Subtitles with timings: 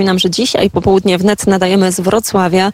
[0.00, 2.72] Przypominam, że dzisiaj popołudnie wnet nadajemy z Wrocławia.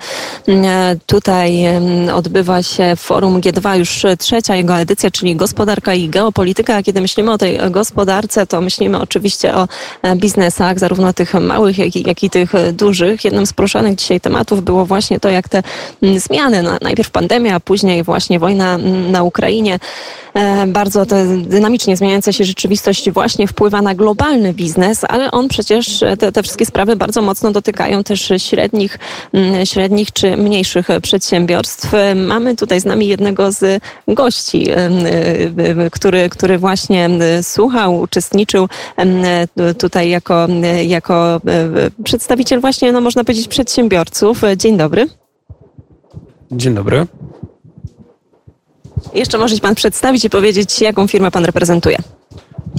[0.49, 0.65] Mm,
[1.07, 6.77] tutaj mm, odbywa się forum G2, już trzecia jego edycja, czyli gospodarka i geopolityka.
[6.77, 9.69] A kiedy myślimy o tej gospodarce, to myślimy oczywiście o
[10.03, 13.25] e, biznesach, zarówno tych małych, jak i, jak i tych dużych.
[13.25, 15.63] Jednym z poruszanych dzisiaj tematów było właśnie to, jak te
[16.03, 18.79] mm, zmiany, najpierw pandemia, a później właśnie wojna
[19.11, 19.79] na Ukrainie,
[20.35, 21.07] e, bardzo
[21.37, 26.67] dynamicznie zmieniająca się rzeczywistość właśnie wpływa na globalny biznes, ale on przecież te, te wszystkie
[26.67, 28.99] sprawy bardzo mocno dotykają też średnich,
[29.33, 31.91] mm, średnich czy mniejszych przedsiębiorstw.
[32.17, 34.67] Mamy tutaj z nami jednego z gości,
[35.93, 37.09] który, który właśnie
[37.43, 38.69] słuchał, uczestniczył
[39.79, 40.49] tutaj jako,
[40.87, 41.41] jako
[42.05, 44.43] przedstawiciel właśnie, no można powiedzieć, przedsiębiorców.
[44.57, 45.07] Dzień dobry.
[46.53, 47.07] Dzień dobry.
[49.15, 51.99] Jeszcze może się Pan przedstawić i powiedzieć, jaką firmę Pan reprezentuje.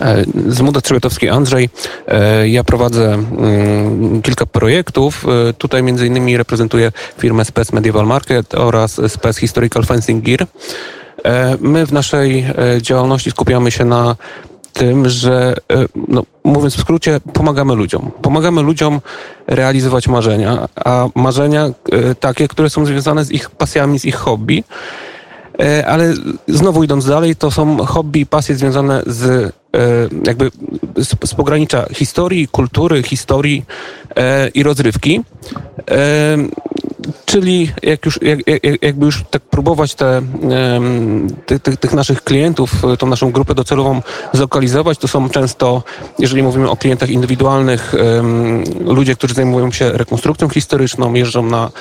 [0.02, 1.70] E, Zmuda Trzygetowski Andrzej.
[2.08, 5.26] E, ja prowadzę mm, kilka projektów.
[5.50, 10.48] E, tutaj między innymi reprezentuję firmę Spec Medieval Market oraz Spec Historical Fencing Gear.
[11.62, 12.46] My w naszej
[12.82, 14.16] działalności skupiamy się na
[14.74, 15.56] tym, że
[16.08, 18.12] no, mówiąc w skrócie, pomagamy ludziom.
[18.22, 19.02] Pomagamy ludziom
[19.48, 21.70] realizować marzenia, a marzenia
[22.20, 24.64] takie, które są związane z ich pasjami, z ich hobby.
[25.88, 26.14] Ale
[26.48, 29.54] znowu idąc dalej, to są hobby i pasje związane z
[30.26, 30.52] jakby
[30.98, 33.66] z, z pogranicza historii, kultury, historii
[34.16, 35.22] e, i rozrywki.
[35.92, 36.38] E,
[37.26, 38.40] czyli jak już, jak,
[38.82, 40.22] jakby już tak próbować te,
[41.46, 44.02] tych, tych, tych naszych klientów, tą naszą grupę docelową
[44.34, 45.84] zlokalizować, to są często,
[46.20, 47.96] jeżeli mówimy o klientach indywidualnych,
[48.86, 51.72] ludzie, którzy zajmują się rekonstrukcją historyczną, jeżdżą na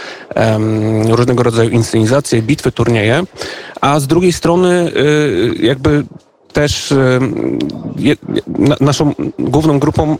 [1.08, 3.22] różnego rodzaju inscenizacje, bitwy, turnieje,
[3.80, 4.92] a z drugiej strony
[5.60, 6.04] jakby
[6.56, 6.94] też
[8.80, 10.18] naszą główną grupą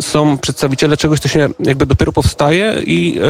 [0.00, 3.20] są przedstawiciele czegoś, co się jakby dopiero powstaje i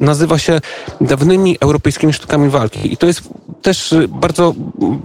[0.00, 0.60] nazywa się
[1.00, 2.92] dawnymi europejskimi sztukami walki.
[2.92, 3.22] I to jest
[3.62, 4.54] też bardzo,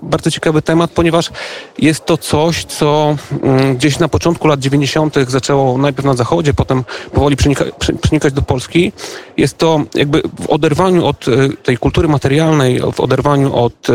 [0.04, 1.32] bardzo ciekawy temat, ponieważ
[1.80, 5.16] jest to coś, co mm, gdzieś na początku lat 90.
[5.28, 6.84] zaczęło najpierw na zachodzie, potem
[7.14, 7.66] powoli przenika,
[8.02, 8.92] przenikać do Polski.
[9.38, 11.26] Jest to jakby w oderwaniu od
[11.64, 13.88] tej kultury materialnej, w oderwaniu od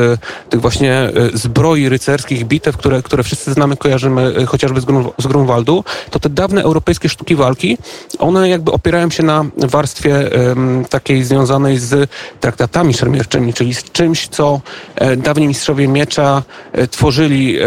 [0.51, 5.27] tych właśnie zbroi rycerskich, bitew, które, które wszyscy znamy, kojarzymy e, chociażby z, Grun, z
[5.27, 7.79] Grunwaldu, to te dawne europejskie sztuki walki,
[8.19, 10.31] one jakby opierają się na warstwie
[10.91, 12.11] takiej związanej z
[12.41, 14.61] traktatami szermierczymi, czyli z czymś, co
[14.95, 17.65] e, dawni mistrzowie miecza e, tworzyli e,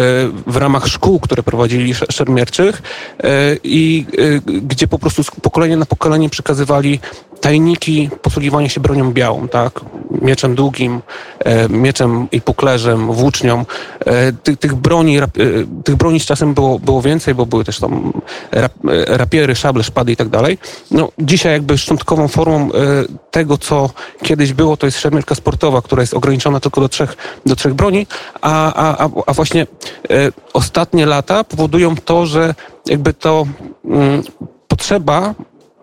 [0.47, 2.81] w ramach szkół, które prowadzili szermierczych
[3.23, 4.05] e, i
[4.47, 6.99] e, gdzie po prostu z pokolenia na pokolenie przekazywali
[7.41, 9.79] tajniki posługiwania się bronią białą, tak?
[10.21, 11.01] Mieczem długim,
[11.39, 13.65] e, mieczem i puklerzem, włócznią.
[14.05, 15.27] E, tych, tych, broni, e,
[15.83, 18.13] tych broni z czasem było, było więcej, bo były też tam
[18.51, 18.73] rap,
[19.07, 20.57] rapiery, szable, szpady i tak dalej.
[20.91, 22.69] No, dzisiaj jakby szczątkową formą
[23.31, 23.89] tego, co
[24.23, 28.07] kiedyś było, to jest szermierka sportowa, która jest ograniczona tylko do trzech, do trzech broni,
[28.41, 29.67] a, a, a właśnie
[30.53, 33.45] ostatnie lata powodują to, że jakby to
[33.85, 34.23] mm,
[34.67, 35.33] potrzeba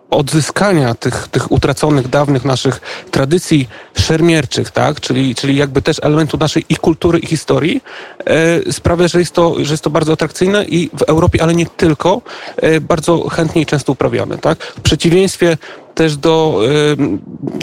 [0.09, 2.81] odzyskania tych, tych utraconych, dawnych naszych
[3.11, 4.99] tradycji szermierczych, tak?
[5.01, 7.81] czyli, czyli jakby też elementu naszej i kultury, i historii,
[8.25, 11.65] e, sprawia, że jest, to, że jest to bardzo atrakcyjne i w Europie, ale nie
[11.65, 12.21] tylko,
[12.57, 14.37] e, bardzo chętnie i często uprawiane.
[14.37, 14.63] Tak?
[14.63, 15.57] W przeciwieństwie
[15.95, 16.61] też do,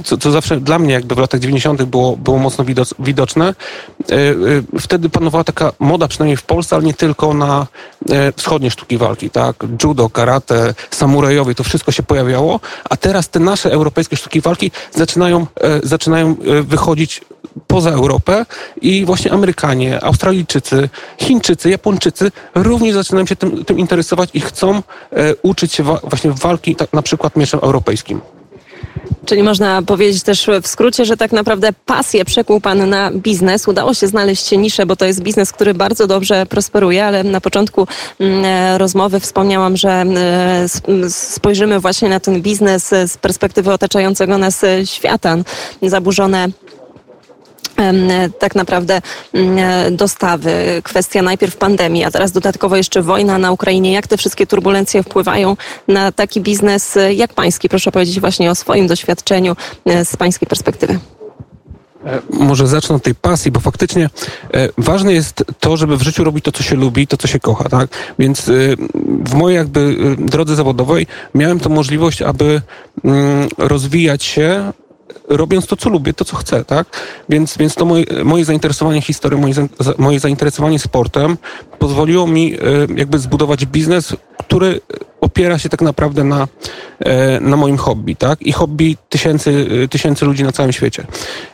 [0.04, 1.82] co, co zawsze dla mnie jakby w latach 90.
[1.82, 2.64] było, było mocno
[2.98, 3.54] widoczne,
[4.10, 7.66] e, e, wtedy panowała taka moda, przynajmniej w Polsce, ale nie tylko na
[8.36, 9.56] wschodnie sztuki walki, tak?
[9.84, 12.60] Judo, karate, samurajowie, to wszystko się pojawiało,
[12.90, 15.46] a teraz te nasze europejskie sztuki walki zaczynają,
[15.82, 17.20] zaczynają wychodzić
[17.66, 18.46] poza Europę
[18.82, 20.88] i właśnie Amerykanie, Australijczycy,
[21.20, 24.82] Chińczycy, Japończycy również zaczynają się tym, tym interesować i chcą
[25.42, 28.20] uczyć się wa właśnie walki tak, na przykład mieczem europejskim.
[29.26, 33.68] Czyli można powiedzieć też w skrócie, że tak naprawdę pasję przekuł Pan na biznes.
[33.68, 37.86] Udało się znaleźć niszę, bo to jest biznes, który bardzo dobrze prosperuje, ale na początku
[38.20, 44.64] mm, e, rozmowy wspomniałam, że e, spojrzymy właśnie na ten biznes z perspektywy otaczającego nas
[44.64, 45.36] e, świata.
[45.82, 46.48] Zaburzone
[48.38, 49.02] tak naprawdę
[49.32, 50.52] mm, dostawy,
[50.84, 53.92] kwestia najpierw pandemii, a teraz dodatkowo jeszcze wojna na Ukrainie.
[53.92, 55.56] Jak te wszystkie turbulencje wpływają
[55.88, 57.68] na taki biznes jak pański?
[57.68, 60.98] Proszę powiedzieć właśnie o swoim doświadczeniu e, z pańskiej perspektywy.
[62.06, 64.10] E, może zacznę od tej pasji, bo faktycznie
[64.54, 67.40] e, ważne jest to, żeby w życiu robić to, co się lubi, to, co się
[67.40, 67.88] kocha, tak?
[68.18, 68.50] Więc
[69.24, 72.62] w mojej jakby drodze zawodowej miałem tą możliwość, aby
[73.04, 74.72] mm, rozwijać się
[75.28, 76.86] robiąc to, co lubię, to, co chcę, tak?
[77.28, 79.54] Więc, więc to moje, moje zainteresowanie historią, moje,
[79.98, 81.36] moje zainteresowanie sportem
[81.78, 82.58] pozwoliło mi e,
[82.96, 84.80] jakby zbudować biznes, który
[85.20, 86.48] opiera się tak naprawdę na,
[86.98, 88.42] e, na moim hobby, tak?
[88.42, 91.06] I hobby tysięcy, tysięcy ludzi na całym świecie.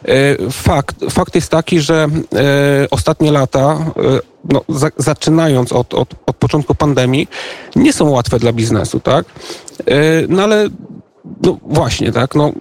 [0.05, 2.07] E, fakt, fakt jest taki, że
[2.91, 3.79] ostatnie lata,
[4.45, 7.29] no, za, zaczynając od, od, od początku pandemii,
[7.77, 9.25] nie są łatwe dla biznesu, tak?
[10.29, 10.69] No ale
[11.43, 12.35] no właśnie, tak?
[12.35, 12.53] No,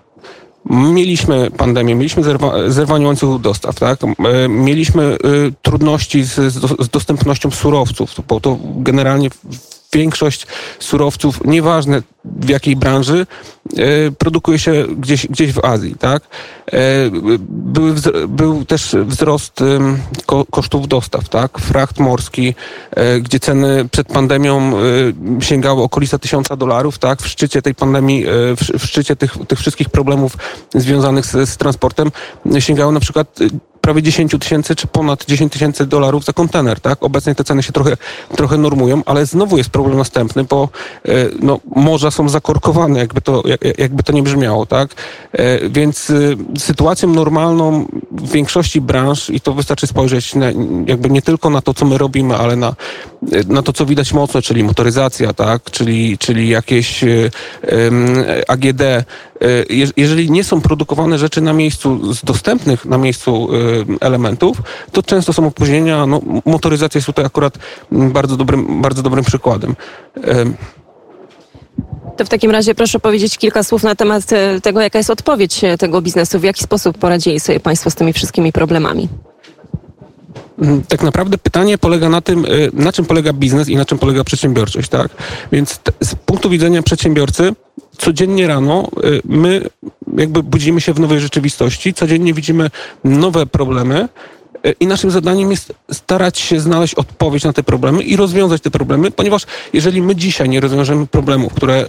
[0.69, 3.99] Mieliśmy pandemię, mieliśmy zerwa, zerwanie łańcuchów dostaw, tak?
[4.03, 5.17] E, mieliśmy y,
[5.61, 6.35] trudności z,
[6.79, 9.29] z dostępnością surowców, bo to generalnie
[9.93, 10.47] większość
[10.79, 13.27] surowców, nieważne w jakiej branży,
[13.60, 13.60] e,
[14.17, 16.23] produkuje się gdzieś, gdzieś w Azji, tak?
[16.67, 16.77] E,
[17.49, 17.95] był,
[18.27, 19.63] był też wzrost
[20.51, 21.59] kosztów dostaw, tak?
[21.59, 22.55] Fracht morski,
[22.91, 24.71] e, gdzie ceny przed pandemią
[25.39, 27.21] sięgały okolica tysiąca dolarów, tak?
[27.21, 28.25] W szczycie tej pandemii,
[28.77, 30.37] w szczycie tych, tych wszystkich problemów
[30.75, 32.11] związanych z, z transportem
[32.59, 33.39] sięgały na przykład
[33.81, 37.03] prawie 10 tysięcy czy ponad 10 tysięcy dolarów za kontener, tak?
[37.03, 37.97] Obecnie te ceny się trochę,
[38.35, 40.69] trochę normują, ale znowu jest problem następny, bo
[41.05, 43.43] e, no, morza są zakorkowane, jakby to,
[43.77, 44.95] jakby to nie brzmiało, tak?
[45.33, 46.13] E, więc e,
[46.59, 50.45] sytuacją normalną w większości branż, i to wystarczy spojrzeć na,
[50.85, 52.75] jakby nie tylko na to, co my robimy, ale na,
[53.47, 55.71] na to, co widać mocno, czyli motoryzacja, tak?
[55.71, 57.03] Czyli, czyli jakieś
[58.47, 58.81] AGD,
[59.97, 63.49] jeżeli nie są produkowane rzeczy na miejscu, z dostępnych na miejscu
[64.01, 66.05] elementów, to często są opóźnienia.
[66.05, 67.57] No, motoryzacja jest tutaj akurat
[67.91, 69.75] bardzo dobrym, bardzo dobrym przykładem.
[72.17, 75.61] To w takim razie proszę powiedzieć kilka słów na temat e, tego, jaka jest odpowiedź
[75.79, 79.09] tego biznesu, w jaki sposób poradzili sobie Państwo z tymi wszystkimi problemami.
[80.61, 84.23] Mm, tak naprawdę pytanie polega na tym, na czym polega biznes i na czym polega
[84.23, 85.11] przedsiębiorczość, tak?
[85.51, 87.51] Więc z punktu widzenia przedsiębiorcy,
[87.97, 88.89] codziennie rano
[89.25, 89.61] my
[90.17, 92.69] jakby budzimy się w nowej rzeczywistości, codziennie widzimy
[93.03, 94.09] nowe problemy,
[94.63, 98.71] e, i naszym zadaniem jest starać się znaleźć odpowiedź na te problemy i rozwiązać te
[98.71, 101.85] problemy, ponieważ jeżeli my dzisiaj nie rozwiążemy problemów, które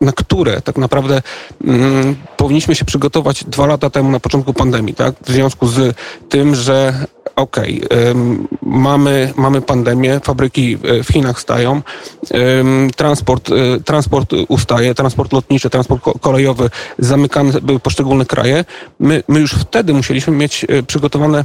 [0.00, 1.22] na które tak naprawdę
[1.64, 5.14] mm, powinniśmy się przygotować dwa lata temu na początku pandemii, tak?
[5.26, 5.96] W związku z
[6.28, 7.06] tym, że
[7.40, 8.14] okej, okay,
[8.62, 11.82] mamy, mamy pandemię, fabryki w Chinach stają,
[12.96, 18.64] transport, e, transport ustaje, transport lotniczy, transport kolejowy, zamykane były poszczególne kraje.
[18.98, 21.44] My, my już wtedy musieliśmy mieć e, przygotowane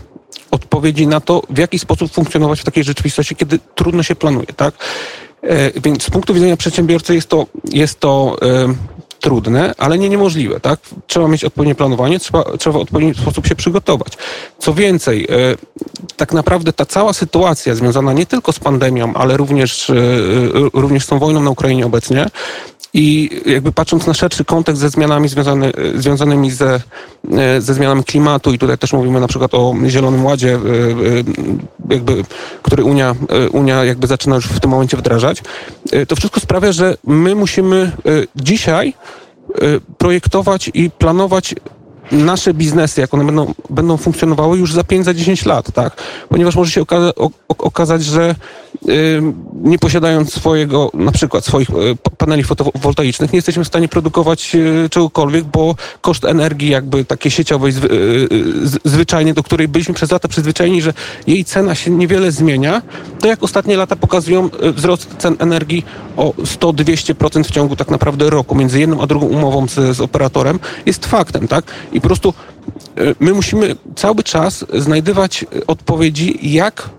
[0.51, 4.75] odpowiedzi na to, w jaki sposób funkcjonować w takiej rzeczywistości, kiedy trudno się planuje, tak?
[5.41, 8.37] E, więc z punktu widzenia przedsiębiorcy jest to, jest to
[9.25, 10.79] trudne, ale nie niemożliwe, tak?
[11.07, 14.13] Trzeba mieć odpowiednie planowanie, trzeba, trzeba w odpowiedni sposób się przygotować.
[14.59, 15.27] Co więcej, e,
[16.17, 19.95] tak naprawdę ta cała sytuacja związana nie tylko z pandemią, ale również, e,
[20.73, 22.25] również z tą wojną na Ukrainie obecnie,
[22.97, 26.81] i jakby patrząc na szerszy kontekst ze zmianami związany, związanymi ze,
[27.59, 30.59] ze zmianami klimatu i tutaj też mówimy na przykład o Zielonym Ładzie, e,
[31.89, 32.23] jakby,
[32.61, 33.15] który Unia,
[33.51, 35.41] Unia jakby zaczyna już w tym momencie wdrażać,
[36.07, 37.91] to wszystko sprawia, że my musimy
[38.35, 38.93] dzisiaj
[39.97, 41.55] projektować i planować
[42.11, 46.01] nasze biznesy, jak one będą, będą funkcjonowały już za 5, za 10 lat, tak?
[46.29, 47.11] Ponieważ może się okaza
[47.47, 48.35] okazać, że
[49.53, 51.73] nie posiadając swojego, na przykład swoich e,
[52.17, 57.73] paneli fotowoltaicznych, nie jesteśmy w stanie produkować e, czegokolwiek, bo koszt energii jakby takiej sieciowej,
[57.73, 57.75] e,
[58.89, 60.93] zwyczajnie, do której byliśmy przez lata przyzwyczajeni, że
[61.27, 62.81] jej cena się niewiele zmienia,
[63.19, 65.85] to jak ostatnie lata pokazują wzrost cen energii
[66.17, 70.59] o 100-200% w ciągu tak naprawdę roku między jedną a drugą umową z, z operatorem
[70.85, 71.65] jest faktem, tak?
[71.95, 72.33] I po prostu
[73.19, 76.89] my musimy cały czas znajdywać odpowiedzi, jak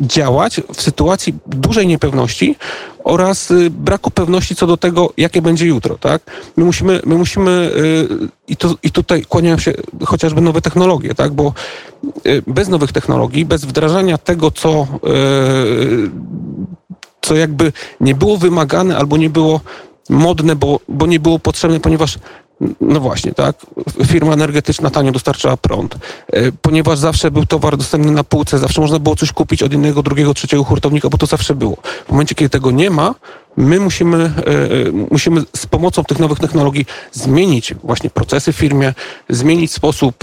[0.00, 2.56] działać w sytuacji dużej niepewności
[3.04, 6.22] oraz braku pewności co do tego, jakie będzie jutro, tak?
[6.56, 7.70] My musimy, my musimy
[8.48, 9.72] i, to, i tutaj kłaniają się
[10.04, 11.32] chociażby nowe technologie, tak?
[11.32, 11.52] Bo
[12.46, 14.86] bez nowych technologii, bez wdrażania tego, co,
[17.22, 19.60] co jakby nie było wymagane albo nie było
[20.08, 22.18] modne, bo, bo nie było potrzebne, ponieważ
[22.80, 23.56] no właśnie, tak.
[24.06, 25.94] Firma energetyczna tanio dostarczała prąd.
[26.32, 30.02] E, ponieważ zawsze był towar dostępny na półce, zawsze można było coś kupić od innego,
[30.02, 31.76] drugiego, trzeciego hurtownika, bo to zawsze było.
[32.06, 33.14] W momencie, kiedy tego nie ma,
[33.56, 38.94] my musimy, e, e, musimy z pomocą tych nowych technologii zmienić właśnie procesy w firmie,
[39.28, 40.16] zmienić sposób,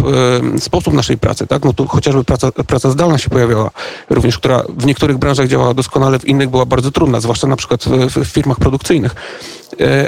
[0.59, 1.65] sposób naszej pracy, tak?
[1.65, 3.71] No tu chociażby praca, praca zdalna się pojawiała
[4.09, 7.83] również, która w niektórych branżach działała doskonale, w innych była bardzo trudna, zwłaszcza na przykład
[7.83, 9.15] w, w firmach produkcyjnych.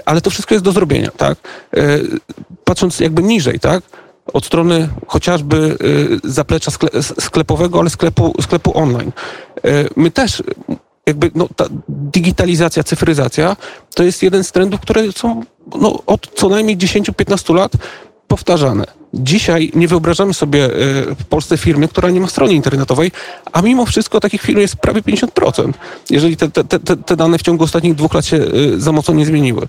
[0.06, 1.38] Ale to wszystko jest do zrobienia, tak?
[2.64, 3.84] Patrząc jakby niżej, tak?
[4.34, 5.78] od strony chociażby
[6.24, 9.12] zaplecza sklepowego, ale sklepu, sklepu online.
[9.96, 10.44] My też
[11.08, 13.56] jakby no, ta digitalizacja, cyfryzacja
[13.96, 15.44] to jest jeden z trendów, które są
[15.82, 17.72] no, od co najmniej 10-15 lat
[18.28, 18.86] powtarzane.
[19.14, 20.70] Dzisiaj nie wyobrażamy sobie
[21.20, 23.12] w Polsce firmy, która nie ma strony internetowej,
[23.52, 25.74] a mimo wszystko takich firm jest prawie 50%,
[26.10, 28.40] jeżeli te, te, te, te dane w ciągu ostatnich dwóch lat się
[28.78, 29.68] za mocno nie zmieniły.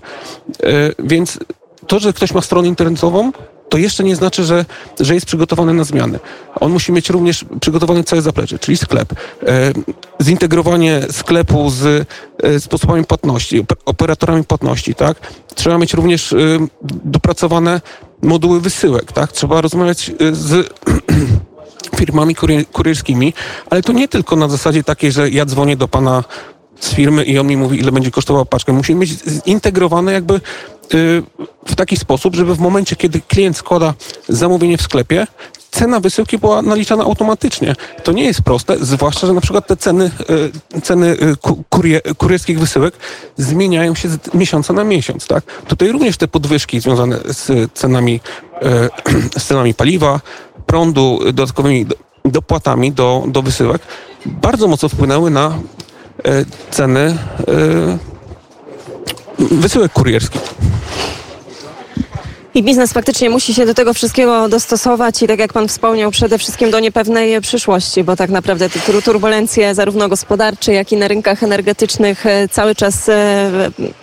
[0.99, 1.39] Więc
[1.87, 3.31] to, że ktoś ma stronę internetową,
[3.69, 4.65] to jeszcze nie znaczy, że,
[4.99, 6.19] że jest przygotowany na zmiany.
[6.59, 9.13] On musi mieć również przygotowany całe zaplecze, czyli sklep.
[9.47, 9.73] E,
[10.21, 12.07] zintegrowanie sklepu z
[12.43, 15.17] e, sposobami płatności, operatorami płatności, tak?
[15.55, 16.37] Trzeba mieć również e,
[17.05, 17.81] dopracowane
[18.21, 19.31] moduły wysyłek, tak?
[19.31, 20.73] Trzeba rozmawiać z
[21.99, 22.35] firmami
[22.71, 23.33] kurierskimi,
[23.69, 26.23] ale to nie tylko na zasadzie takiej, że ja dzwonię do pana
[26.79, 28.73] z firmy i on mi mówi, ile będzie kosztowała paczka.
[28.73, 30.41] Musimy mieć zintegrowane jakby
[31.65, 33.93] w taki sposób, żeby w momencie, kiedy klient składa
[34.29, 35.27] zamówienie w sklepie,
[35.71, 37.75] cena wysyłki była naliczana automatycznie.
[38.03, 40.11] To nie jest proste, zwłaszcza, że na przykład te ceny,
[40.75, 41.35] y, ceny y,
[41.69, 42.93] kurie, kurierskich wysyłek
[43.37, 45.43] zmieniają się z miesiąca na miesiąc, tak?
[45.67, 48.19] Tutaj również te podwyżki związane z cenami,
[49.37, 50.21] z cenami paliwa,
[50.65, 51.85] prądu, dodatkowymi
[52.25, 53.81] dopłatami do, do wysyłek
[54.25, 55.59] bardzo mocno wpłynęły na
[56.71, 57.17] ceny
[59.39, 60.41] wysyłek kurierskich.
[62.57, 66.37] I biznes faktycznie musi się do tego wszystkiego dostosować i tak jak pan wspomniał, przede
[66.37, 71.43] wszystkim do niepewnej przyszłości, bo tak naprawdę te turbulencje zarówno gospodarcze, jak i na rynkach
[71.43, 73.09] energetycznych e, cały czas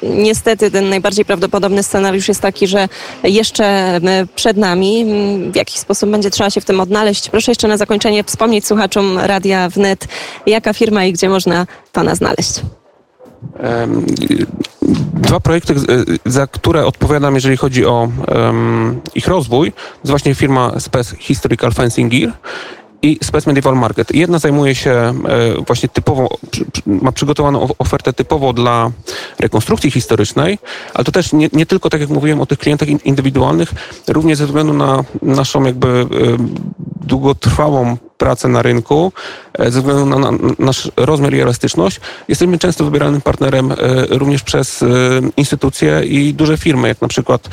[0.03, 2.89] niestety ten najbardziej prawdopodobny scenariusz jest taki, że
[3.23, 4.01] jeszcze
[4.35, 5.07] przed nami.
[5.53, 7.29] W jaki sposób będzie trzeba się w tym odnaleźć?
[7.29, 10.09] Proszę jeszcze na zakończenie wspomnieć słuchaczom Radia Wnet,
[10.47, 12.61] jaka firma i gdzie można pana znaleźć.
[15.15, 15.75] Dwa projekty,
[16.27, 22.13] za które odpowiadam, jeżeli chodzi o um, ich rozwój, to właśnie firma Spec Historical Fencing
[22.13, 22.33] Gear
[23.05, 24.15] i Spec Medieval Market.
[24.15, 25.13] Jedna zajmuje się e,
[25.67, 26.29] właśnie typowo,
[26.87, 28.91] ma przygotowaną ofertę typowo dla
[29.39, 30.59] rekonstrukcji historycznej,
[30.95, 33.73] ale to też nie, nie tylko, tak jak mówiłem, o tych klientach indywidualnych,
[34.09, 36.07] również ze względu na naszą jakby e,
[37.07, 39.13] długotrwałą pracę na rynku,
[39.59, 43.77] e, ze względu na, nasz rozmiar i elastyczność, jesteśmy często wybieranym partnerem e,
[44.09, 44.87] również przez e,
[45.37, 47.49] instytucje i duże firmy, jak na przykład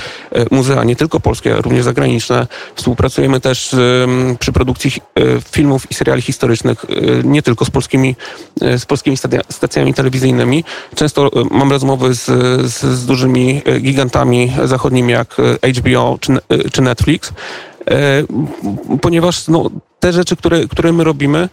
[0.52, 2.48] muzea, nie tylko polskie, również zagraniczne.
[2.76, 3.76] Współpracujemy też
[4.40, 4.92] przy produkcji
[5.52, 6.86] filmów i seriali historycznych,
[7.24, 8.16] nie tylko z polskimi,
[8.78, 9.18] z polskimi
[9.50, 10.64] stacjami telewizyjnymi.
[10.96, 12.26] Często mam rozmowy z,
[12.72, 15.36] z, z dużymi gigantami zachodnimi, jak
[15.78, 16.38] HBO czy,
[16.72, 17.34] czy Netflix,
[19.02, 19.70] ponieważ no,
[20.02, 21.50] te rzeczy, które, które my robimy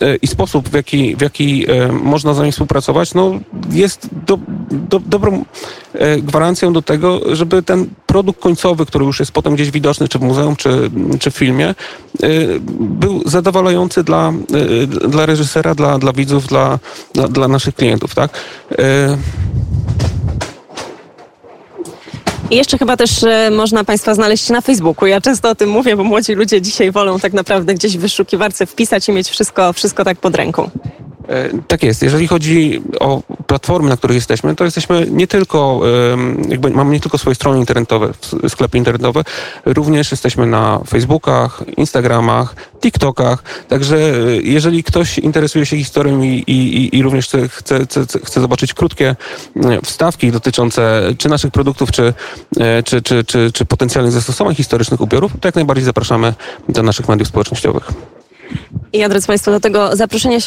[0.00, 3.32] e, i sposób, w jaki, w jaki e, można z nami współpracować, no,
[3.70, 4.38] jest do,
[4.70, 5.44] do, dobrą
[5.92, 10.18] e, gwarancją do tego, żeby ten produkt końcowy, który już jest potem gdzieś widoczny, czy
[10.18, 11.74] w muzeum, czy, czy w filmie,
[12.80, 14.32] był zadowalający dla,
[15.08, 16.78] dla reżysera, dla, dla widzów, dla,
[17.14, 18.14] dla, dla naszych klientów.
[18.14, 18.30] Tak?
[22.50, 25.06] I jeszcze chyba też e, można Państwa znaleźć na Facebooku.
[25.06, 28.66] Ja często o tym mówię, bo młodzi ludzie dzisiaj wolą tak naprawdę gdzieś w wyszukiwarce
[28.66, 30.70] wpisać i mieć wszystko, wszystko tak pod ręką.
[31.28, 32.02] E, tak jest.
[32.02, 35.80] Jeżeli chodzi o platformy, na których jesteśmy, to jesteśmy nie tylko,
[36.48, 38.12] jakby mamy nie tylko swoje strony internetowe,
[38.48, 39.22] sklepy internetowe,
[39.64, 43.42] również jesteśmy na Facebookach, Instagramach, TikTokach.
[43.68, 47.80] Także e, jeżeli ktoś interesuje się historią i, i, i również chce, chce,
[48.24, 49.16] chce, zobaczyć krótkie
[49.56, 52.14] e, wstawki dotyczące czy naszych produktów, czy,
[52.84, 56.34] czy, czy, czy, czy potencjalnych zastosowań historycznych ubiorów, to jak najbardziej zapraszamy
[56.68, 57.92] do naszych mediów społecznościowych.
[58.92, 60.36] I ja, drodzy Państwo, do tego zaproszenia